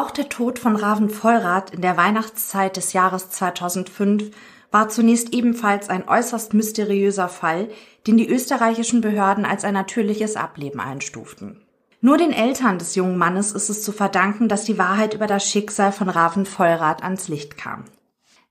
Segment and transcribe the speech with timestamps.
[0.00, 4.34] Auch der Tod von Raven Vollrath in der Weihnachtszeit des Jahres 2005
[4.70, 7.68] war zunächst ebenfalls ein äußerst mysteriöser Fall,
[8.06, 11.60] den die österreichischen Behörden als ein natürliches Ableben einstuften.
[12.00, 15.46] Nur den Eltern des jungen Mannes ist es zu verdanken, dass die Wahrheit über das
[15.46, 17.84] Schicksal von Raven Vollrath ans Licht kam.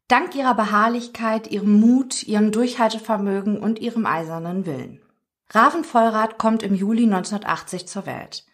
[0.07, 5.01] Dank ihrer Beharrlichkeit, ihrem Mut, ihrem Durchhaltevermögen und ihrem eisernen Willen.
[5.49, 8.45] Raven Vollrath kommt im Juli 1980 zur Welt.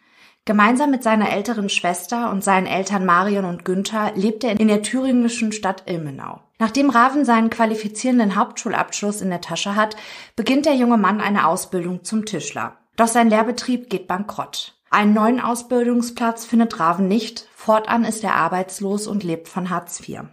[0.47, 4.83] Gemeinsam mit seiner älteren Schwester und seinen Eltern Marion und Günther lebt er in der
[4.83, 6.39] thüringischen Stadt Ilmenau.
[6.59, 9.95] Nachdem Raven seinen qualifizierenden Hauptschulabschluss in der Tasche hat,
[10.35, 12.77] beginnt der junge Mann eine Ausbildung zum Tischler.
[12.95, 14.75] Doch sein Lehrbetrieb geht bankrott.
[14.91, 20.25] Einen neuen Ausbildungsplatz findet Raven nicht, fortan ist er arbeitslos und lebt von Hartz IV.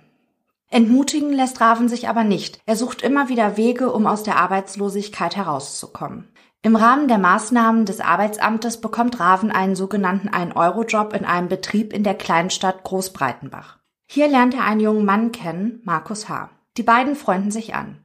[0.69, 2.61] Entmutigen lässt Raven sich aber nicht.
[2.65, 6.29] Er sucht immer wieder Wege, um aus der Arbeitslosigkeit herauszukommen.
[6.65, 12.05] Im Rahmen der Maßnahmen des Arbeitsamtes bekommt Raven einen sogenannten 1-Euro-Job in einem Betrieb in
[12.05, 13.79] der Kleinstadt Großbreitenbach.
[14.07, 16.51] Hier lernt er einen jungen Mann kennen, Markus H.
[16.77, 17.99] Die beiden freunden sich an.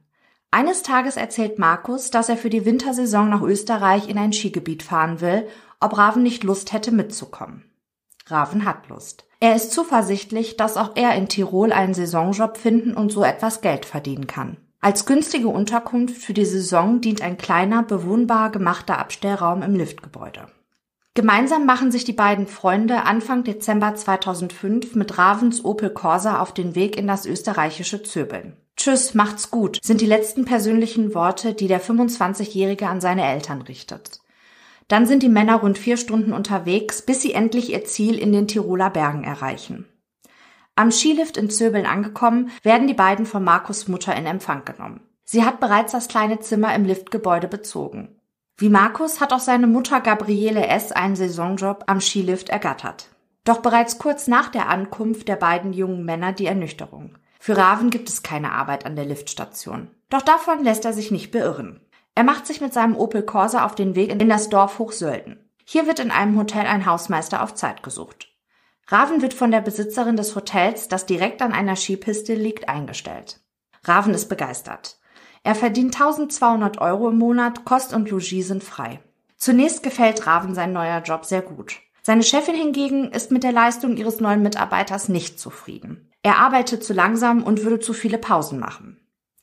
[0.50, 5.20] Eines Tages erzählt Markus, dass er für die Wintersaison nach Österreich in ein Skigebiet fahren
[5.20, 5.46] will,
[5.78, 7.70] ob Raven nicht Lust hätte mitzukommen.
[8.26, 9.24] Raven hat Lust.
[9.38, 13.86] Er ist zuversichtlich, dass auch er in Tirol einen Saisonjob finden und so etwas Geld
[13.86, 14.56] verdienen kann.
[14.80, 20.46] Als günstige Unterkunft für die Saison dient ein kleiner, bewohnbar gemachter Abstellraum im Liftgebäude.
[21.14, 26.76] Gemeinsam machen sich die beiden Freunde Anfang Dezember 2005 mit Ravens Opel Corsa auf den
[26.76, 28.56] Weg in das österreichische Zöbeln.
[28.76, 34.20] Tschüss, macht's gut, sind die letzten persönlichen Worte, die der 25-Jährige an seine Eltern richtet.
[34.86, 38.46] Dann sind die Männer rund vier Stunden unterwegs, bis sie endlich ihr Ziel in den
[38.46, 39.86] Tiroler Bergen erreichen.
[40.78, 45.00] Am Skilift in Zöbeln angekommen, werden die beiden von Markus Mutter in Empfang genommen.
[45.24, 48.20] Sie hat bereits das kleine Zimmer im Liftgebäude bezogen.
[48.56, 50.92] Wie Markus hat auch seine Mutter Gabriele S.
[50.92, 53.08] einen Saisonjob am Skilift ergattert.
[53.42, 57.18] Doch bereits kurz nach der Ankunft der beiden jungen Männer die Ernüchterung.
[57.40, 59.90] Für Raven gibt es keine Arbeit an der Liftstation.
[60.10, 61.80] Doch davon lässt er sich nicht beirren.
[62.14, 65.50] Er macht sich mit seinem Opel Corsa auf den Weg in das Dorf Hochsölden.
[65.64, 68.28] Hier wird in einem Hotel ein Hausmeister auf Zeit gesucht.
[68.90, 73.40] Raven wird von der Besitzerin des Hotels, das direkt an einer Skipiste liegt, eingestellt.
[73.84, 74.98] Raven ist begeistert.
[75.42, 79.00] Er verdient 1200 Euro im Monat, Kost und Logis sind frei.
[79.36, 81.76] Zunächst gefällt Raven sein neuer Job sehr gut.
[82.02, 86.10] Seine Chefin hingegen ist mit der Leistung ihres neuen Mitarbeiters nicht zufrieden.
[86.22, 88.98] Er arbeitet zu langsam und würde zu viele Pausen machen.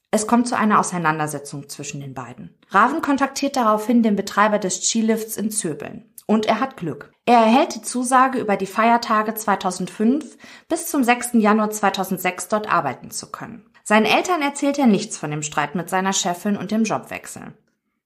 [0.09, 2.57] Es kommt zu einer Auseinandersetzung zwischen den beiden.
[2.69, 6.11] Raven kontaktiert daraufhin den Betreiber des Skilifts in Zöbeln.
[6.27, 7.11] Und er hat Glück.
[7.25, 10.37] Er erhält die Zusage, über die Feiertage 2005
[10.67, 11.31] bis zum 6.
[11.33, 13.65] Januar 2006 dort arbeiten zu können.
[13.83, 17.53] Seinen Eltern erzählt er nichts von dem Streit mit seiner Chefin und dem Jobwechsel.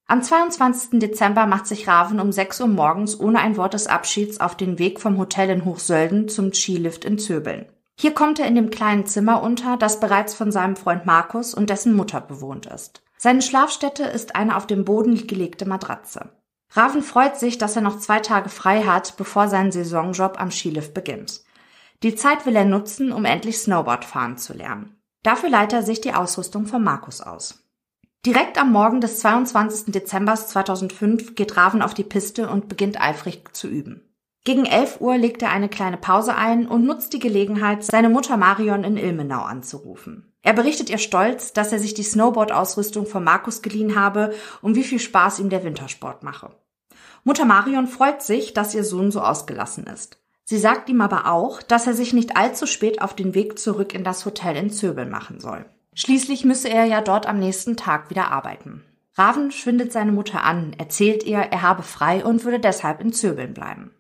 [0.08, 1.00] Am 22.
[1.00, 4.80] Dezember macht sich Raven um 6 Uhr morgens ohne ein Wort des Abschieds auf den
[4.80, 7.68] Weg vom Hotel in Hochsölden zum Skilift in Zöbeln.
[7.96, 11.70] Hier kommt er in dem kleinen Zimmer unter, das bereits von seinem Freund Markus und
[11.70, 13.04] dessen Mutter bewohnt ist.
[13.18, 16.30] Seine Schlafstätte ist eine auf dem Boden gelegte Matratze.
[16.72, 20.94] Raven freut sich, dass er noch zwei Tage frei hat, bevor sein Saisonjob am Skilift
[20.94, 21.42] beginnt.
[22.04, 24.96] Die Zeit will er nutzen, um endlich Snowboard fahren zu lernen.
[25.24, 27.64] Dafür leiht er sich die Ausrüstung von Markus aus.
[28.26, 29.92] Direkt am Morgen des 22.
[29.94, 34.10] Dezember 2005 geht Raven auf die Piste und beginnt eifrig zu üben.
[34.46, 38.38] Gegen 11 Uhr legt er eine kleine Pause ein und nutzt die Gelegenheit, seine Mutter
[38.38, 40.29] Marion in Ilmenau anzurufen.
[40.42, 44.84] Er berichtet ihr stolz, dass er sich die Snowboard-Ausrüstung von Markus geliehen habe und wie
[44.84, 46.52] viel Spaß ihm der Wintersport mache.
[47.24, 50.18] Mutter Marion freut sich, dass ihr Sohn so ausgelassen ist.
[50.46, 53.94] Sie sagt ihm aber auch, dass er sich nicht allzu spät auf den Weg zurück
[53.94, 55.66] in das Hotel in Zöbel machen soll.
[55.94, 58.84] Schließlich müsse er ja dort am nächsten Tag wieder arbeiten.
[59.16, 63.54] Raven schwindet seine Mutter an, erzählt ihr, er habe frei und würde deshalb in Zöbeln
[63.54, 63.92] bleiben.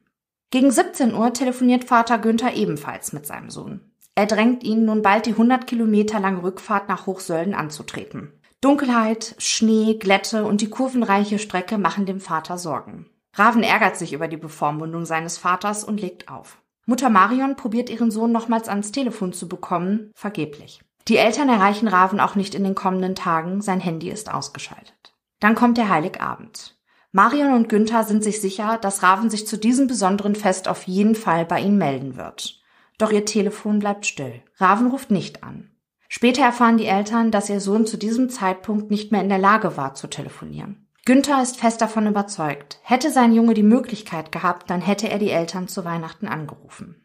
[0.50, 3.89] Gegen 17 Uhr telefoniert Vater Günther ebenfalls mit seinem Sohn.
[4.20, 8.34] Er drängt ihn, nun bald die 100 Kilometer lange Rückfahrt nach Hochsölden anzutreten.
[8.60, 13.06] Dunkelheit, Schnee, Glätte und die kurvenreiche Strecke machen dem Vater Sorgen.
[13.36, 16.62] Raven ärgert sich über die Bevormundung seines Vaters und legt auf.
[16.86, 20.82] Mutter Marion probiert ihren Sohn nochmals ans Telefon zu bekommen, vergeblich.
[21.08, 25.16] Die Eltern erreichen Raven auch nicht in den kommenden Tagen, sein Handy ist ausgeschaltet.
[25.40, 26.78] Dann kommt der Heiligabend.
[27.14, 31.16] Marion und Günther sind sich sicher, dass Raven sich zu diesem besonderen Fest auf jeden
[31.16, 32.59] Fall bei ihnen melden wird.
[33.00, 34.44] Doch ihr Telefon bleibt still.
[34.58, 35.72] Raven ruft nicht an.
[36.08, 39.78] Später erfahren die Eltern, dass ihr Sohn zu diesem Zeitpunkt nicht mehr in der Lage
[39.78, 40.86] war zu telefonieren.
[41.06, 42.80] Günther ist fest davon überzeugt.
[42.84, 47.02] Hätte sein Junge die Möglichkeit gehabt, dann hätte er die Eltern zu Weihnachten angerufen.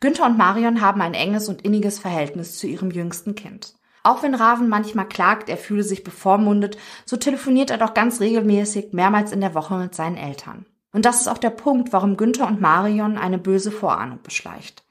[0.00, 3.74] Günther und Marion haben ein enges und inniges Verhältnis zu ihrem jüngsten Kind.
[4.02, 6.76] Auch wenn Raven manchmal klagt, er fühle sich bevormundet,
[7.06, 10.66] so telefoniert er doch ganz regelmäßig mehrmals in der Woche mit seinen Eltern.
[10.92, 14.83] Und das ist auch der Punkt, warum Günther und Marion eine böse Vorahnung beschleicht.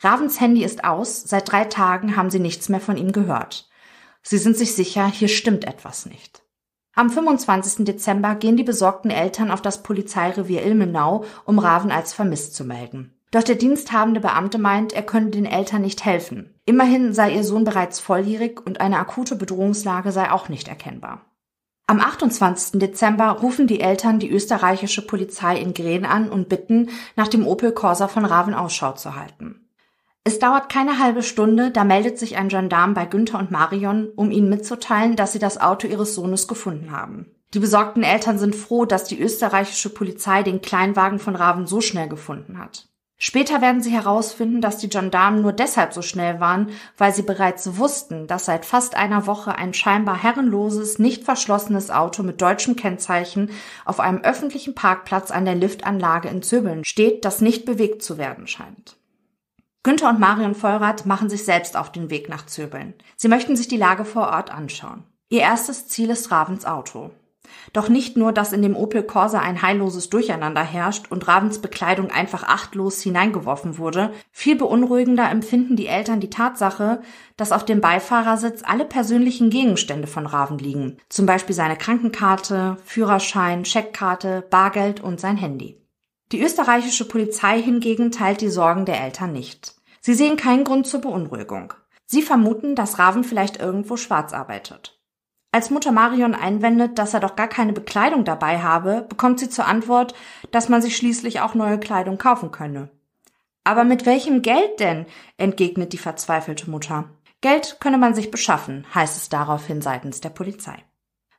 [0.00, 3.68] Ravens Handy ist aus, seit drei Tagen haben sie nichts mehr von ihm gehört.
[4.22, 6.42] Sie sind sich sicher, hier stimmt etwas nicht.
[6.94, 7.84] Am 25.
[7.84, 13.12] Dezember gehen die besorgten Eltern auf das Polizeirevier Ilmenau, um Raven als vermisst zu melden.
[13.30, 16.54] Doch der diensthabende Beamte meint, er könne den Eltern nicht helfen.
[16.64, 21.26] Immerhin sei ihr Sohn bereits volljährig und eine akute Bedrohungslage sei auch nicht erkennbar.
[21.86, 22.80] Am 28.
[22.80, 27.72] Dezember rufen die Eltern die österreichische Polizei in Gren an und bitten, nach dem Opel
[27.72, 29.65] Corsa von Raven Ausschau zu halten.
[30.26, 34.32] Es dauert keine halbe Stunde, da meldet sich ein Gendarm bei Günther und Marion, um
[34.32, 37.30] ihnen mitzuteilen, dass sie das Auto ihres Sohnes gefunden haben.
[37.54, 42.08] Die besorgten Eltern sind froh, dass die österreichische Polizei den Kleinwagen von Raven so schnell
[42.08, 42.88] gefunden hat.
[43.16, 47.78] Später werden sie herausfinden, dass die Gendarmen nur deshalb so schnell waren, weil sie bereits
[47.78, 53.50] wussten, dass seit fast einer Woche ein scheinbar herrenloses, nicht verschlossenes Auto mit deutschem Kennzeichen
[53.84, 58.48] auf einem öffentlichen Parkplatz an der Liftanlage in Zöbeln steht, das nicht bewegt zu werden
[58.48, 58.95] scheint.
[59.86, 62.94] Günther und Marion Vollrath machen sich selbst auf den Weg nach Zöbeln.
[63.14, 65.04] Sie möchten sich die Lage vor Ort anschauen.
[65.28, 67.12] Ihr erstes Ziel ist Ravens Auto.
[67.72, 72.10] Doch nicht nur, dass in dem Opel Corsa ein heilloses Durcheinander herrscht und Ravens Bekleidung
[72.10, 77.00] einfach achtlos hineingeworfen wurde, viel beunruhigender empfinden die Eltern die Tatsache,
[77.36, 83.64] dass auf dem Beifahrersitz alle persönlichen Gegenstände von Raven liegen, zum Beispiel seine Krankenkarte, Führerschein,
[83.64, 85.80] Scheckkarte, Bargeld und sein Handy.
[86.32, 89.75] Die österreichische Polizei hingegen teilt die Sorgen der Eltern nicht.
[90.06, 91.74] Sie sehen keinen Grund zur Beunruhigung.
[92.04, 94.96] Sie vermuten, dass Raven vielleicht irgendwo schwarz arbeitet.
[95.50, 99.66] Als Mutter Marion einwendet, dass er doch gar keine Bekleidung dabei habe, bekommt sie zur
[99.66, 100.14] Antwort,
[100.52, 102.88] dass man sich schließlich auch neue Kleidung kaufen könne.
[103.64, 105.06] Aber mit welchem Geld denn?
[105.38, 107.10] entgegnet die verzweifelte Mutter.
[107.40, 110.84] Geld könne man sich beschaffen, heißt es daraufhin seitens der Polizei.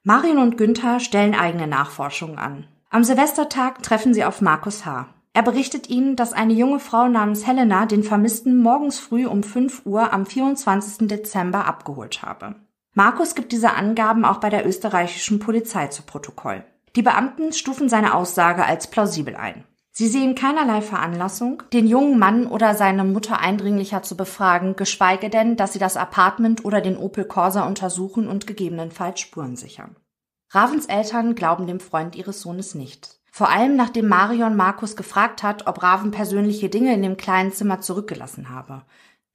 [0.04, 2.68] Marion und Günther stellen eigene Nachforschungen an.
[2.90, 5.08] Am Silvestertag treffen sie auf Markus H.
[5.38, 9.86] Er berichtet ihnen, dass eine junge Frau namens Helena den Vermissten morgens früh um 5
[9.86, 11.08] Uhr am 24.
[11.08, 12.56] Dezember abgeholt habe.
[12.96, 16.64] Markus gibt diese Angaben auch bei der österreichischen Polizei zu Protokoll.
[16.96, 19.64] Die Beamten stufen seine Aussage als plausibel ein.
[19.92, 25.56] Sie sehen keinerlei Veranlassung, den jungen Mann oder seine Mutter eindringlicher zu befragen, geschweige denn,
[25.56, 29.98] dass sie das Apartment oder den Opel Corsa untersuchen und gegebenenfalls Spuren sichern.
[30.50, 33.17] Ravens Eltern glauben dem Freund ihres Sohnes nicht.
[33.38, 37.82] Vor allem nachdem Marion Markus gefragt hat, ob Raven persönliche Dinge in dem kleinen Zimmer
[37.82, 38.82] zurückgelassen habe.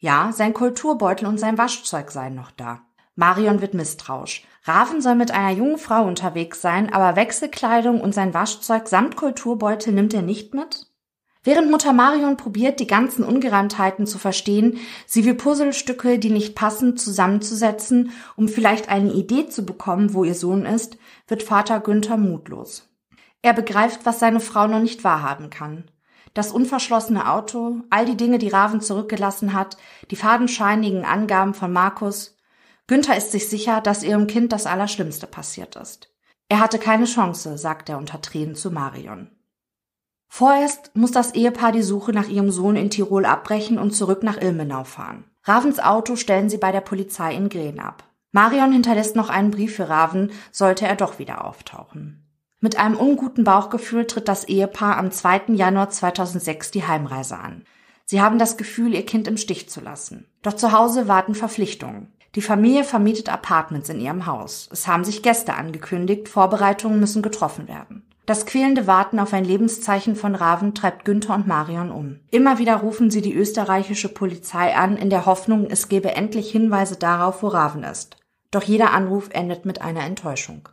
[0.01, 2.81] Ja, sein Kulturbeutel und sein Waschzeug seien noch da.
[3.15, 4.43] Marion wird misstrauisch.
[4.65, 9.93] Raven soll mit einer jungen Frau unterwegs sein, aber Wechselkleidung und sein Waschzeug samt Kulturbeutel
[9.93, 10.89] nimmt er nicht mit?
[11.45, 16.97] Während Mutter Marion probiert, die ganzen Ungereimtheiten zu verstehen, sie wie Puzzlestücke, die nicht passen,
[16.97, 22.92] zusammenzusetzen, um vielleicht eine Idee zu bekommen, wo ihr Sohn ist, wird Vater Günther mutlos.
[23.43, 25.91] Er begreift, was seine Frau noch nicht wahrhaben kann.
[26.35, 29.77] Das unverschlossene Auto, all die Dinge, die Raven zurückgelassen hat,
[30.11, 32.37] die fadenscheinigen Angaben von Markus.
[32.87, 36.11] Günther ist sich sicher, dass ihrem Kind das Allerschlimmste passiert ist.
[36.49, 39.31] Er hatte keine Chance, sagt er unter Tränen zu Marion.
[40.29, 44.41] Vorerst muss das Ehepaar die Suche nach ihrem Sohn in Tirol abbrechen und zurück nach
[44.41, 45.25] Ilmenau fahren.
[45.45, 48.05] Ravens Auto stellen sie bei der Polizei in Gren ab.
[48.31, 52.22] Marion hinterlässt noch einen Brief für Raven, sollte er doch wieder auftauchen.
[52.65, 55.47] Mit einem unguten Bauchgefühl tritt das Ehepaar am 2.
[55.49, 57.65] Januar 2006 die Heimreise an.
[58.05, 60.29] Sie haben das Gefühl, ihr Kind im Stich zu lassen.
[60.43, 62.13] Doch zu Hause warten Verpflichtungen.
[62.37, 64.69] Die Familie vermietet Apartments in ihrem Haus.
[64.71, 68.07] Es haben sich Gäste angekündigt, Vorbereitungen müssen getroffen werden.
[68.27, 72.21] Das quälende Warten auf ein Lebenszeichen von Raven treibt Günther und Marion um.
[72.31, 76.95] Immer wieder rufen sie die österreichische Polizei an, in der Hoffnung, es gebe endlich Hinweise
[76.95, 78.19] darauf, wo Raven ist.
[78.53, 80.69] Doch jeder Anruf endet mit einer Enttäuschung.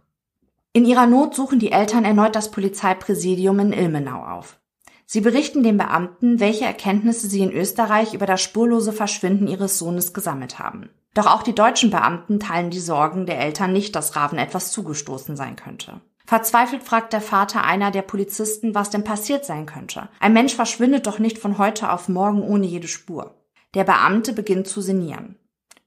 [0.71, 4.59] In ihrer Not suchen die Eltern erneut das Polizeipräsidium in Ilmenau auf.
[5.07, 10.13] Sie berichten den Beamten, welche Erkenntnisse sie in Österreich über das spurlose Verschwinden ihres Sohnes
[10.13, 10.89] gesammelt haben.
[11.15, 15.35] Doch auch die deutschen Beamten teilen die Sorgen der Eltern nicht, dass Raven etwas zugestoßen
[15.35, 16.01] sein könnte.
[16.27, 20.09] Verzweifelt fragt der Vater einer der Polizisten, was denn passiert sein könnte.
[20.19, 23.33] Ein Mensch verschwindet doch nicht von heute auf morgen ohne jede Spur.
[23.73, 25.39] Der Beamte beginnt zu sinnieren.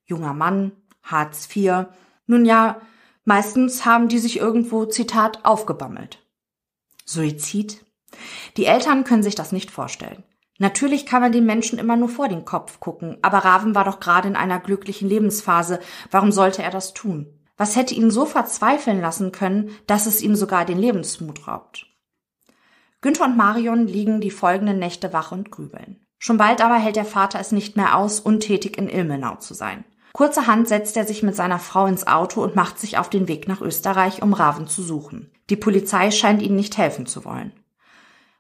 [0.05, 0.73] Junger Mann,
[1.05, 1.87] Hartz IV.
[2.27, 2.81] Nun ja,
[3.25, 6.19] Meistens haben die sich irgendwo, Zitat, aufgebammelt.
[7.05, 7.85] Suizid?
[8.57, 10.25] Die Eltern können sich das nicht vorstellen.
[10.59, 14.01] Natürlich kann man den Menschen immer nur vor den Kopf gucken, aber Raven war doch
[14.01, 15.81] gerade in einer glücklichen Lebensphase.
[16.11, 17.39] Warum sollte er das tun?
[17.57, 21.87] Was hätte ihn so verzweifeln lassen können, dass es ihm sogar den Lebensmut raubt?
[23.01, 26.07] Günther und Marion liegen die folgenden Nächte wach und grübeln.
[26.19, 29.85] Schon bald aber hält der Vater es nicht mehr aus, untätig in Ilmenau zu sein.
[30.13, 33.49] Kurzerhand setzt er sich mit seiner Frau ins Auto und macht sich auf den Weg
[33.49, 35.31] nach Österreich, um Raven zu suchen.
[35.49, 37.53] Die Polizei scheint ihnen nicht helfen zu wollen.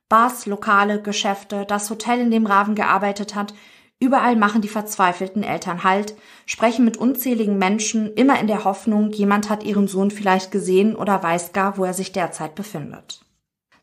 [0.08, 3.54] Bars, Lokale, Geschäfte, das Hotel, in dem Raven gearbeitet hat,
[4.02, 9.48] Überall machen die verzweifelten Eltern Halt, sprechen mit unzähligen Menschen, immer in der Hoffnung, jemand
[9.48, 13.24] hat ihren Sohn vielleicht gesehen oder weiß gar, wo er sich derzeit befindet.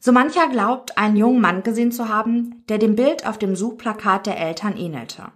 [0.02, 4.26] So mancher glaubt, einen jungen Mann gesehen zu haben, der dem Bild auf dem Suchplakat
[4.26, 5.32] der Eltern ähnelte.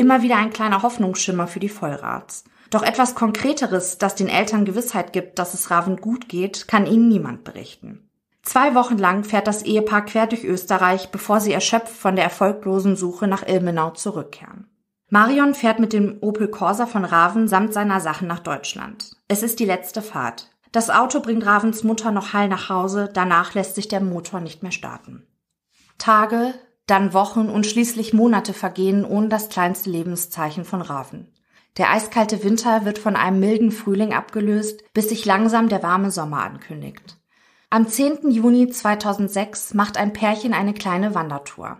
[0.00, 2.44] Immer wieder ein kleiner Hoffnungsschimmer für die Vollrats.
[2.70, 7.08] Doch etwas Konkreteres, das den Eltern Gewissheit gibt, dass es Raven gut geht, kann ihnen
[7.08, 8.08] niemand berichten.
[8.42, 12.96] Zwei Wochen lang fährt das Ehepaar quer durch Österreich, bevor sie erschöpft von der erfolglosen
[12.96, 14.68] Suche nach Ilmenau zurückkehren.
[15.10, 19.18] Marion fährt mit dem Opel Corsa von Raven samt seiner Sachen nach Deutschland.
[19.28, 20.50] Es ist die letzte Fahrt.
[20.72, 24.62] Das Auto bringt Ravens Mutter noch heil nach Hause, danach lässt sich der Motor nicht
[24.62, 25.26] mehr starten.
[25.98, 26.54] Tage,
[26.90, 31.28] dann Wochen und schließlich Monate vergehen ohne das kleinste Lebenszeichen von Raven.
[31.76, 36.42] Der eiskalte Winter wird von einem milden Frühling abgelöst, bis sich langsam der warme Sommer
[36.42, 37.16] ankündigt.
[37.70, 38.30] Am 10.
[38.30, 41.78] Juni 2006 macht ein Pärchen eine kleine Wandertour.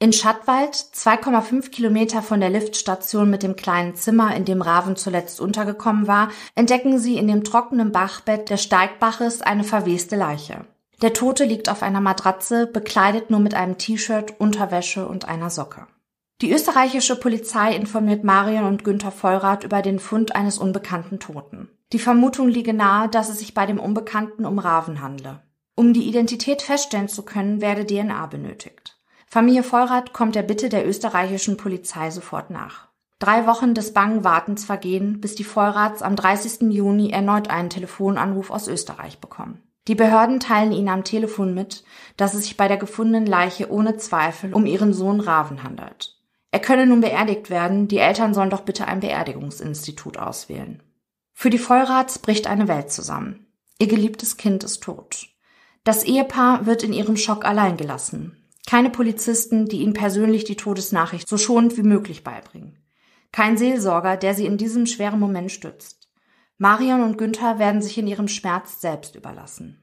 [0.00, 5.40] In Schattwald, 2,5 Kilometer von der Liftstation mit dem kleinen Zimmer, in dem Raven zuletzt
[5.40, 10.66] untergekommen war, entdecken sie in dem trockenen Bachbett des Steigbaches eine verweste Leiche.
[11.00, 15.86] Der Tote liegt auf einer Matratze, bekleidet nur mit einem T-Shirt, Unterwäsche und einer Socke.
[16.40, 21.68] Die österreichische Polizei informiert Marion und Günther Vollrath über den Fund eines unbekannten Toten.
[21.92, 25.42] Die Vermutung liege nahe, dass es sich bei dem Unbekannten um Raven handle.
[25.74, 28.98] Um die Identität feststellen zu können, werde DNA benötigt.
[29.26, 32.88] Familie Vollrath kommt der Bitte der österreichischen Polizei sofort nach.
[33.18, 36.72] Drei Wochen des bangen Wartens vergehen, bis die Vollrats am 30.
[36.72, 39.62] Juni erneut einen Telefonanruf aus Österreich bekommen.
[39.88, 41.82] Die Behörden teilen ihnen am Telefon mit,
[42.18, 46.14] dass es sich bei der gefundenen Leiche ohne Zweifel um ihren Sohn Raven handelt.
[46.50, 50.82] Er könne nun beerdigt werden, die Eltern sollen doch bitte ein Beerdigungsinstitut auswählen.
[51.32, 53.46] Für die Vollrats bricht eine Welt zusammen.
[53.78, 55.28] Ihr geliebtes Kind ist tot.
[55.84, 58.36] Das Ehepaar wird in ihrem Schock allein gelassen.
[58.66, 62.76] Keine Polizisten, die ihnen persönlich die Todesnachricht so schonend wie möglich beibringen.
[63.32, 66.08] Kein Seelsorger, der sie in diesem schweren Moment stützt.
[66.58, 69.77] Marion und Günther werden sich in ihrem Schmerz selbst überlassen.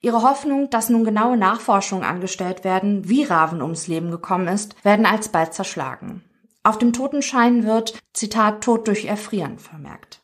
[0.00, 5.06] Ihre Hoffnung, dass nun genaue Nachforschungen angestellt werden, wie Raven ums Leben gekommen ist, werden
[5.06, 6.22] alsbald zerschlagen.
[6.62, 10.20] Auf dem Totenschein wird, Zitat, Tod durch Erfrieren vermerkt.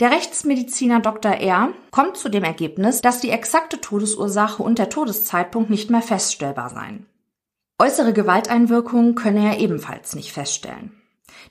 [0.00, 1.32] Der Rechtsmediziner Dr.
[1.32, 1.72] R.
[1.90, 7.06] kommt zu dem Ergebnis, dass die exakte Todesursache und der Todeszeitpunkt nicht mehr feststellbar seien.
[7.80, 10.97] Äußere Gewalteinwirkungen könne er ebenfalls nicht feststellen.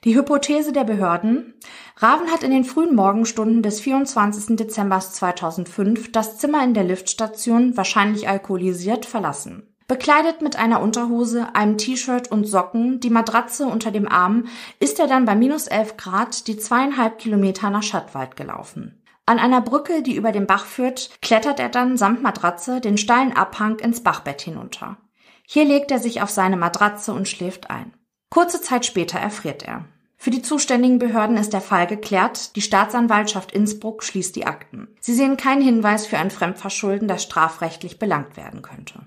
[0.04, 1.54] Die Hypothese der Behörden,
[1.96, 4.56] Raven hat in den frühen Morgenstunden des 24.
[4.56, 9.64] Dezember 2005 das Zimmer in der Liftstation, wahrscheinlich alkoholisiert, verlassen.
[9.88, 14.46] Bekleidet mit einer Unterhose, einem T-Shirt und Socken, die Matratze unter dem Arm,
[14.80, 19.02] ist er dann bei minus 11 Grad die zweieinhalb Kilometer nach Schattwald gelaufen.
[19.26, 23.36] An einer Brücke, die über den Bach führt, klettert er dann samt Matratze den steilen
[23.36, 24.98] Abhang ins Bachbett hinunter.
[25.46, 27.92] Hier legt er sich auf seine Matratze und schläft ein.
[28.30, 29.84] Kurze Zeit später erfriert er.
[30.16, 32.56] Für die zuständigen Behörden ist der Fall geklärt.
[32.56, 34.88] Die Staatsanwaltschaft Innsbruck schließt die Akten.
[35.00, 39.06] Sie sehen keinen Hinweis für ein Fremdverschulden, das strafrechtlich belangt werden könnte.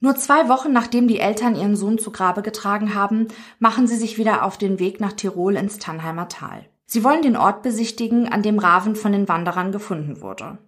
[0.00, 4.18] Nur zwei Wochen nachdem die Eltern ihren Sohn zu Grabe getragen haben, machen sie sich
[4.18, 6.66] wieder auf den Weg nach Tirol ins Tannheimer Tal.
[6.84, 10.58] Sie wollen den Ort besichtigen, an dem Raven von den Wanderern gefunden wurde.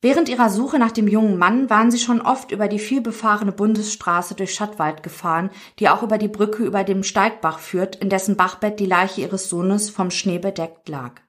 [0.00, 4.36] Während ihrer Suche nach dem jungen Mann waren sie schon oft über die vielbefahrene Bundesstraße
[4.36, 5.50] durch Schattwald gefahren,
[5.80, 9.48] die auch über die Brücke über dem Steigbach führt, in dessen Bachbett die Leiche ihres
[9.48, 11.20] Sohnes vom Schnee bedeckt lag.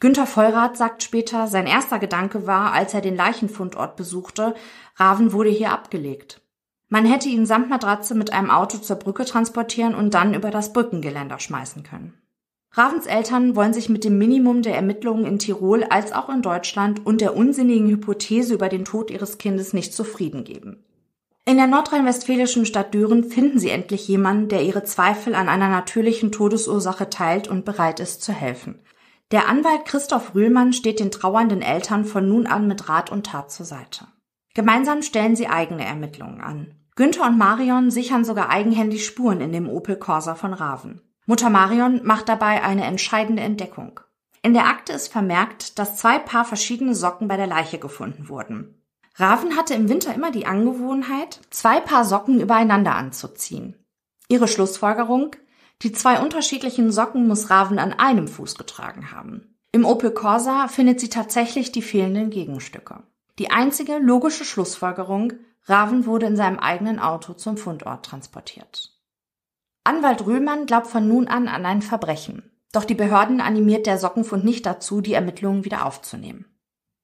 [0.00, 4.54] Günter Vollrath sagt später, sein erster Gedanke war, als er den Leichenfundort besuchte,
[4.96, 6.42] Raven wurde hier abgelegt.
[6.88, 10.72] Man hätte ihn samt Matratze mit einem Auto zur Brücke transportieren und dann über das
[10.72, 12.20] Brückengeländer schmeißen können.
[12.72, 17.04] Ravens Eltern wollen sich mit dem Minimum der Ermittlungen in Tirol als auch in Deutschland
[17.04, 20.84] und der unsinnigen Hypothese über den Tod ihres Kindes nicht zufrieden geben.
[21.44, 26.30] In der nordrhein-westfälischen Stadt Düren finden sie endlich jemanden, der ihre Zweifel an einer natürlichen
[26.30, 28.78] Todesursache teilt und bereit ist zu helfen.
[29.32, 33.50] Der Anwalt Christoph Rühlmann steht den trauernden Eltern von nun an mit Rat und Tat
[33.50, 34.06] zur Seite.
[34.54, 36.74] Gemeinsam stellen sie eigene Ermittlungen an.
[36.94, 41.00] Günther und Marion sichern sogar eigenhändig Spuren in dem Opel Corsa von Raven.
[41.26, 44.00] Mutter Marion macht dabei eine entscheidende Entdeckung.
[44.42, 48.82] In der Akte ist vermerkt, dass zwei Paar verschiedene Socken bei der Leiche gefunden wurden.
[49.16, 53.76] Raven hatte im Winter immer die Angewohnheit, zwei Paar Socken übereinander anzuziehen.
[54.28, 55.36] Ihre Schlussfolgerung?
[55.82, 59.56] Die zwei unterschiedlichen Socken muss Raven an einem Fuß getragen haben.
[59.72, 63.02] Im Opel Corsa findet sie tatsächlich die fehlenden Gegenstücke.
[63.38, 65.34] Die einzige logische Schlussfolgerung,
[65.66, 68.99] Raven wurde in seinem eigenen Auto zum Fundort transportiert.
[69.90, 72.48] Anwalt Röhmann glaubt von nun an an ein Verbrechen.
[72.70, 76.44] Doch die Behörden animiert der Sockenfund nicht dazu, die Ermittlungen wieder aufzunehmen.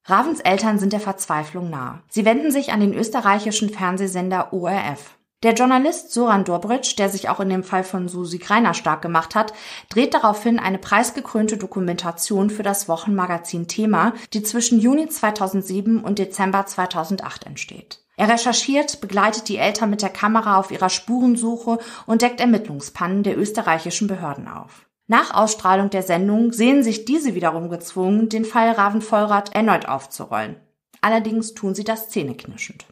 [0.05, 2.01] Ravens Eltern sind der Verzweiflung nahe.
[2.07, 5.17] Sie wenden sich an den österreichischen Fernsehsender ORF.
[5.43, 9.35] Der Journalist Soran Dobritsch, der sich auch in dem Fall von Susi Greiner stark gemacht
[9.35, 9.51] hat,
[9.89, 16.65] dreht daraufhin eine preisgekrönte Dokumentation für das Wochenmagazin Thema, die zwischen Juni 2007 und Dezember
[16.65, 18.06] 2008 entsteht.
[18.17, 23.37] Er recherchiert, begleitet die Eltern mit der Kamera auf ihrer Spurensuche und deckt Ermittlungspannen der
[23.37, 24.87] österreichischen Behörden auf.
[25.05, 30.57] Nach Ausstrahlung der Sendung sehen sich diese wiederum gezwungen, den Fall Raven-Vollrath erneut aufzurollen.
[30.99, 32.87] Allerdings tun sie das zähneknirschend.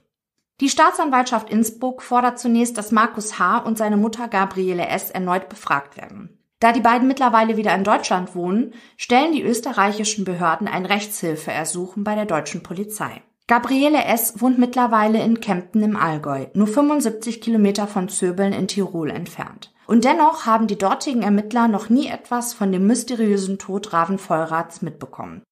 [0.62, 3.58] Die Staatsanwaltschaft Innsbruck fordert zunächst, dass Markus H.
[3.58, 5.10] und seine Mutter Gabriele S.
[5.10, 6.38] erneut befragt werden.
[6.60, 12.16] Da die beiden mittlerweile wieder in Deutschland wohnen, stellen die österreichischen Behörden ein Rechtshilfeersuchen bei
[12.16, 13.22] der deutschen Polizei.
[13.48, 14.42] Gabriele S.
[14.42, 19.72] wohnt mittlerweile in Kempten im Allgäu, nur 75 Kilometer von Zöbeln in Tirol entfernt.
[19.86, 24.82] Und dennoch haben die dortigen Ermittler noch nie etwas von dem mysteriösen Tod Raven Vollraths
[24.82, 25.44] mitbekommen.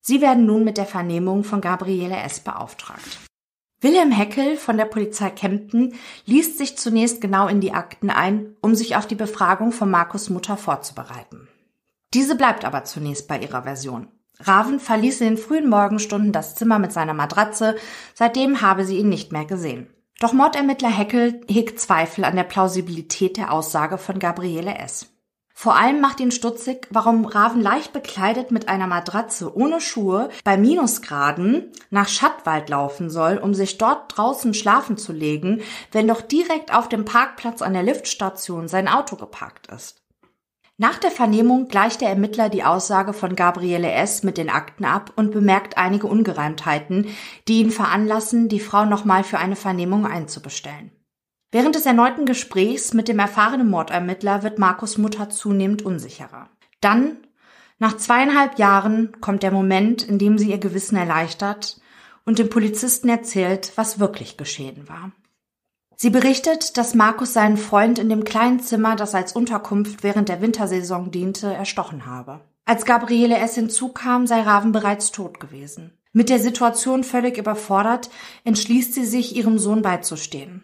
[0.00, 2.40] Sie werden nun mit der Vernehmung von Gabriele S.
[2.40, 3.20] beauftragt.
[3.80, 8.74] Wilhelm Heckel von der Polizei Kempten liest sich zunächst genau in die Akten ein, um
[8.74, 11.46] sich auf die Befragung von Markus Mutter vorzubereiten.
[12.12, 14.08] Diese bleibt aber zunächst bei ihrer Version.
[14.40, 17.76] Raven verließ in den frühen Morgenstunden das Zimmer mit seiner Matratze,
[18.14, 19.88] seitdem habe sie ihn nicht mehr gesehen.
[20.20, 25.12] Doch Mordermittler Heckel hegt Zweifel an der Plausibilität der Aussage von Gabriele S.
[25.58, 30.58] Vor allem macht ihn stutzig, warum Raven leicht bekleidet mit einer Matratze ohne Schuhe bei
[30.58, 35.62] Minusgraden nach Schattwald laufen soll, um sich dort draußen schlafen zu legen,
[35.92, 40.02] wenn doch direkt auf dem Parkplatz an der Liftstation sein Auto geparkt ist.
[40.78, 44.22] Nach der Vernehmung gleicht der Ermittler die Aussage von Gabriele S.
[44.22, 47.06] mit den Akten ab und bemerkt einige Ungereimtheiten,
[47.48, 50.90] die ihn veranlassen, die Frau nochmal für eine Vernehmung einzubestellen.
[51.50, 56.50] Während des erneuten Gesprächs mit dem erfahrenen Mordermittler wird Markus Mutter zunehmend unsicherer.
[56.82, 57.16] Dann,
[57.78, 61.80] nach zweieinhalb Jahren, kommt der Moment, in dem sie ihr Gewissen erleichtert
[62.26, 65.12] und dem Polizisten erzählt, was wirklich geschehen war.
[65.98, 70.42] Sie berichtet, dass Markus seinen Freund in dem kleinen Zimmer, das als Unterkunft während der
[70.42, 72.40] Wintersaison diente, erstochen habe.
[72.66, 75.96] Als Gabriele es hinzukam, sei Raven bereits tot gewesen.
[76.12, 78.10] Mit der Situation völlig überfordert,
[78.44, 80.62] entschließt sie sich, ihrem Sohn beizustehen.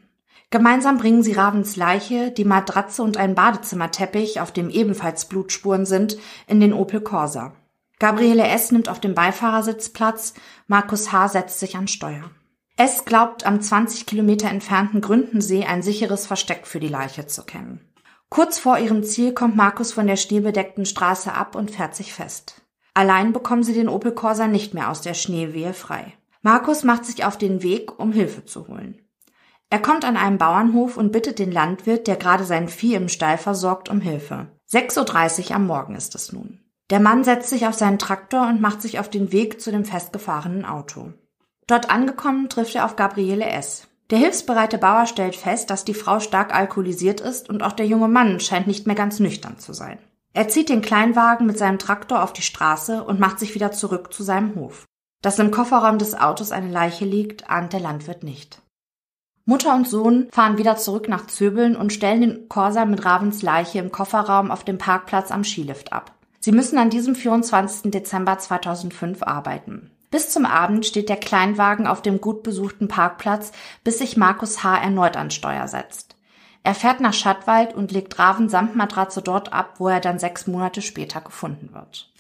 [0.51, 6.19] Gemeinsam bringen sie Ravens Leiche, die Matratze und einen Badezimmerteppich, auf dem ebenfalls Blutspuren sind,
[6.47, 7.55] in den Opel Corsa.
[7.99, 8.71] Gabriele S.
[8.71, 10.35] nimmt auf dem Beifahrersitz Platz,
[10.67, 11.29] Markus H.
[11.29, 12.31] setzt sich an Steuer.
[12.77, 13.05] S.
[13.05, 17.93] glaubt, am 20 Kilometer entfernten Gründensee ein sicheres Versteck für die Leiche zu kennen.
[18.29, 22.63] Kurz vor ihrem Ziel kommt Markus von der schneebedeckten Straße ab und fährt sich fest.
[22.95, 26.15] Allein bekommen sie den Opel Corsa nicht mehr aus der Schneewehe frei.
[26.41, 29.01] Markus macht sich auf den Weg, um Hilfe zu holen.
[29.71, 33.39] Er kommt an einem Bauernhof und bittet den Landwirt, der gerade sein Vieh im Stall
[33.39, 34.49] versorgt, um Hilfe.
[34.71, 36.61] 6.30 Uhr am Morgen ist es nun.
[36.91, 39.85] Der Mann setzt sich auf seinen Traktor und macht sich auf den Weg zu dem
[39.85, 41.13] festgefahrenen Auto.
[41.67, 43.89] Dort angekommen trifft er auf Gabriele S.
[44.11, 48.09] Der hilfsbereite Bauer stellt fest, dass die Frau stark alkoholisiert ist und auch der junge
[48.09, 49.99] Mann scheint nicht mehr ganz nüchtern zu sein.
[50.35, 54.13] Er zieht den Kleinwagen mit seinem Traktor auf die Straße und macht sich wieder zurück
[54.13, 54.87] zu seinem Hof.
[55.23, 58.61] Dass im Kofferraum des Autos eine Leiche liegt, ahnt der Landwirt nicht.
[59.45, 63.79] Mutter und Sohn fahren wieder zurück nach Zöbeln und stellen den Corsa mit Ravens Leiche
[63.79, 66.13] im Kofferraum auf dem Parkplatz am Skilift ab.
[66.39, 67.91] Sie müssen an diesem 24.
[67.91, 69.91] Dezember 2005 arbeiten.
[70.13, 73.51] Bis zum Abend steht der Kleinwagen auf dem gut besuchten Parkplatz,
[73.83, 74.77] bis sich Markus H.
[74.77, 76.17] erneut an Steuer setzt.
[76.63, 80.47] Er fährt nach Schattwald und legt Raven samt Matratze dort ab, wo er dann sechs
[80.47, 82.13] Monate später gefunden wird.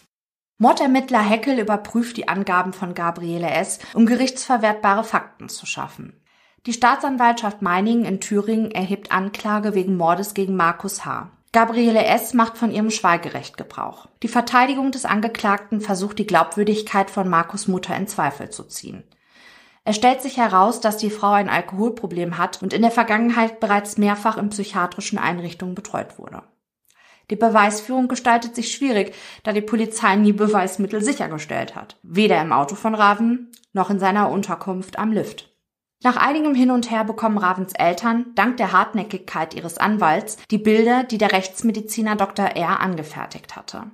[0.56, 6.24] Mordermittler Heckel überprüft die Angaben von Gabriele S., um gerichtsverwertbare Fakten zu schaffen.
[6.64, 11.30] Die Staatsanwaltschaft Meiningen in Thüringen erhebt Anklage wegen Mordes gegen Markus H.
[11.52, 12.32] Gabriele S.
[12.32, 14.08] macht von ihrem Schweigerecht Gebrauch.
[14.22, 19.04] Die Verteidigung des Angeklagten versucht die Glaubwürdigkeit von Markus Mutter in Zweifel zu ziehen.
[19.84, 23.98] Es stellt sich heraus, dass die Frau ein Alkoholproblem hat und in der Vergangenheit bereits
[23.98, 26.42] mehrfach in psychiatrischen Einrichtungen betreut wurde.
[27.30, 31.98] Die Beweisführung gestaltet sich schwierig, da die Polizei nie Beweismittel sichergestellt hat.
[32.02, 35.51] Weder im Auto von Raven noch in seiner Unterkunft am Lift.
[36.04, 41.04] Nach einigem Hin und Her bekommen Ravens Eltern, dank der Hartnäckigkeit ihres Anwalts, die Bilder,
[41.04, 42.46] die der Rechtsmediziner Dr.
[42.46, 42.80] R.
[42.80, 43.84] angefertigt hatte.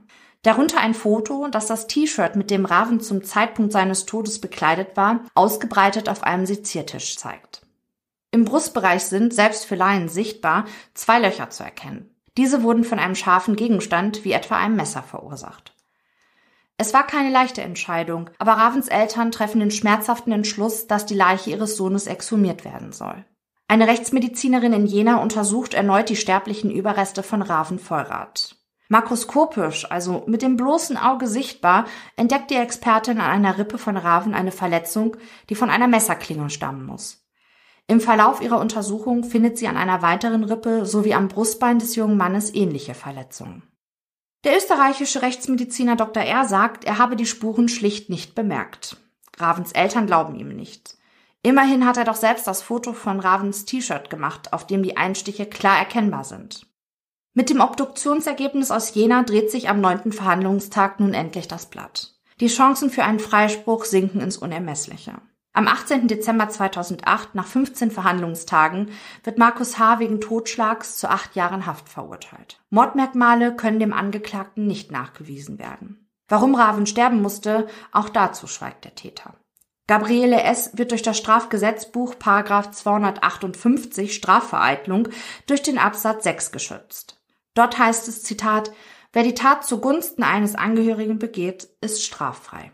[0.43, 5.21] Darunter ein Foto, das das T-Shirt, mit dem Raven zum Zeitpunkt seines Todes bekleidet war,
[5.35, 7.63] ausgebreitet auf einem Seziertisch zeigt.
[8.31, 12.15] Im Brustbereich sind, selbst für Laien sichtbar, zwei Löcher zu erkennen.
[12.39, 15.75] Diese wurden von einem scharfen Gegenstand, wie etwa einem Messer, verursacht.
[16.81, 21.51] Es war keine leichte Entscheidung, aber Ravens Eltern treffen den schmerzhaften Entschluss, dass die Leiche
[21.51, 23.25] ihres Sohnes exhumiert werden soll.
[23.67, 28.55] Eine Rechtsmedizinerin in Jena untersucht erneut die sterblichen Überreste von Raven Vollrath.
[28.89, 31.85] Makroskopisch, also mit dem bloßen Auge sichtbar,
[32.17, 35.17] entdeckt die Expertin an einer Rippe von Raven eine Verletzung,
[35.51, 37.29] die von einer Messerklinge stammen muss.
[37.89, 42.17] Im Verlauf ihrer Untersuchung findet sie an einer weiteren Rippe sowie am Brustbein des jungen
[42.17, 43.65] Mannes ähnliche Verletzungen.
[44.45, 46.23] Der österreichische Rechtsmediziner Dr.
[46.23, 46.47] R.
[46.47, 48.97] sagt, er habe die Spuren schlicht nicht bemerkt.
[49.37, 50.97] Ravens Eltern glauben ihm nicht.
[51.43, 55.47] Immerhin hat er doch selbst das Foto von Ravens T-Shirt gemacht, auf dem die Einstiche
[55.47, 56.67] klar erkennbar sind.
[57.35, 62.15] Mit dem Obduktionsergebnis aus Jena dreht sich am neunten Verhandlungstag nun endlich das Blatt.
[62.41, 65.21] Die Chancen für einen Freispruch sinken ins Unermessliche.
[65.59, 66.07] Am 18.
[66.07, 68.93] Dezember 2008, nach 15 Verhandlungstagen,
[69.25, 69.99] wird Markus H.
[69.99, 72.61] wegen Totschlags zu acht Jahren Haft verurteilt.
[72.71, 76.09] Mordmerkmale können dem Angeklagten nicht nachgewiesen werden.
[76.29, 79.35] Warum Raven sterben musste, auch dazu schweigt der Täter.
[79.89, 80.79] Gabriele S.
[80.79, 85.09] wird durch das Strafgesetzbuch Paragraph 258 Strafvereitlung
[85.49, 87.21] durch den Absatz 6 geschützt.
[87.55, 88.71] Dort heißt es, Zitat,
[89.13, 92.71] wer die Tat zugunsten eines Angehörigen begeht, ist straffrei.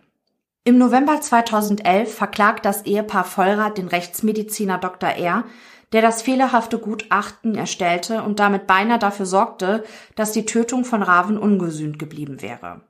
[0.66, 5.10] Im November 2011 verklagt das Ehepaar Vollrath den Rechtsmediziner Dr.
[5.10, 5.44] R.,
[5.92, 11.36] der das fehlerhafte Gutachten erstellte und damit beinahe dafür sorgte, dass die Tötung von Raven
[11.36, 12.80] ungesühnt geblieben wäre.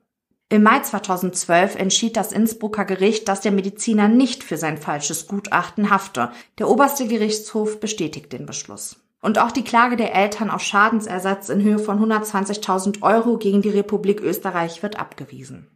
[0.47, 5.89] Im Mai 2012 entschied das Innsbrucker Gericht, dass der Mediziner nicht für sein falsches Gutachten
[5.89, 6.31] hafte.
[6.59, 9.01] Der oberste Gerichtshof bestätigt den Beschluss.
[9.21, 13.69] Und auch die Klage der Eltern auf Schadensersatz in Höhe von 120.000 Euro gegen die
[13.69, 15.74] Republik Österreich wird abgewiesen.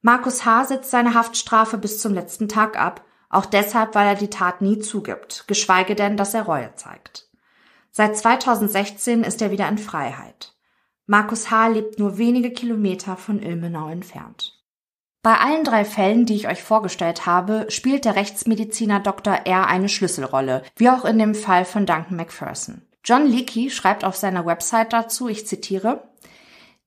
[0.00, 0.66] Markus H.
[0.66, 4.78] sitzt seine Haftstrafe bis zum letzten Tag ab, auch deshalb, weil er die Tat nie
[4.78, 7.28] zugibt, geschweige denn, dass er Reue zeigt.
[7.90, 10.54] Seit 2016 ist er wieder in Freiheit.
[11.06, 11.68] Markus H.
[11.68, 14.54] lebt nur wenige Kilometer von Ilmenau entfernt.
[15.22, 19.34] Bei allen drei Fällen, die ich euch vorgestellt habe, spielt der Rechtsmediziner Dr.
[19.46, 19.66] R.
[19.66, 22.82] eine Schlüsselrolle, wie auch in dem Fall von Duncan McPherson.
[23.04, 26.07] John Leakey schreibt auf seiner Website dazu, ich zitiere,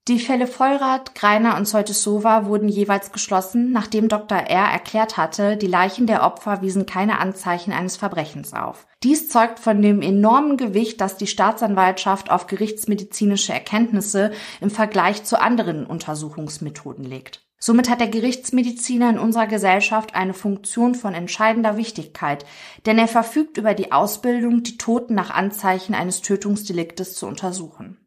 [0.08, 4.40] die Fälle Vollrath, Greiner und Sova wurden jeweils geschlossen, nachdem Dr.
[4.40, 4.66] R.
[4.66, 8.88] erklärt hatte, die Leichen der Opfer wiesen keine Anzeichen eines Verbrechens auf.
[9.04, 15.40] Dies zeugt von dem enormen Gewicht, das die Staatsanwaltschaft auf gerichtsmedizinische Erkenntnisse im Vergleich zu
[15.40, 17.46] anderen Untersuchungsmethoden legt.
[17.60, 22.44] Somit hat der Gerichtsmediziner in unserer Gesellschaft eine Funktion von entscheidender Wichtigkeit,
[22.88, 28.01] denn er verfügt über die Ausbildung, die Toten nach Anzeichen eines Tötungsdeliktes zu untersuchen.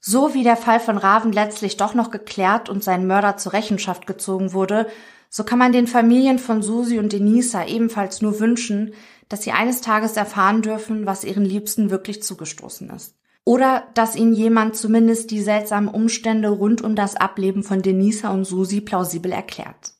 [0.00, 4.06] So wie der Fall von Raven letztlich doch noch geklärt und sein Mörder zur Rechenschaft
[4.06, 4.86] gezogen wurde,
[5.28, 8.94] so kann man den Familien von Susi und Denisa ebenfalls nur wünschen,
[9.28, 13.14] dass sie eines Tages erfahren dürfen, was ihren Liebsten wirklich zugestoßen ist.
[13.44, 18.44] Oder dass ihnen jemand zumindest die seltsamen Umstände rund um das Ableben von Denisa und
[18.44, 19.92] Susi plausibel erklärt.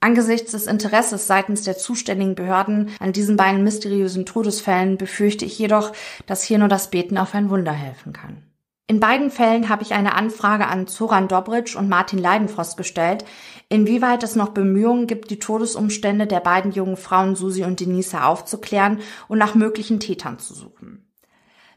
[0.00, 5.92] Angesichts des Interesses seitens der zuständigen Behörden an diesen beiden mysteriösen Todesfällen befürchte ich jedoch,
[6.26, 8.51] dass hier nur das Beten auf ein Wunder helfen kann.
[8.92, 13.24] In beiden Fällen habe ich eine Anfrage an Zoran Dobritsch und Martin Leidenfrost gestellt,
[13.70, 19.00] inwieweit es noch Bemühungen gibt, die Todesumstände der beiden jungen Frauen Susi und Denise aufzuklären
[19.28, 21.10] und nach möglichen Tätern zu suchen.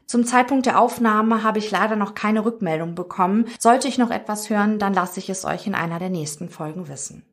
[0.04, 3.46] Zum Zeitpunkt der Aufnahme habe ich leider noch keine Rückmeldung bekommen.
[3.58, 6.86] Sollte ich noch etwas hören, dann lasse ich es euch in einer der nächsten Folgen
[6.86, 7.24] wissen.